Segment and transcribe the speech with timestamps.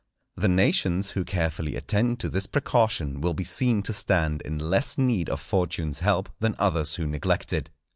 [0.35, 4.97] The nations who carefully attend to this precaution will be seen to stand in less
[4.97, 7.69] need of Fortune's help than others who neglect it.